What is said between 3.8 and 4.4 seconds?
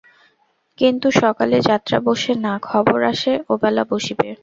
বসিবে।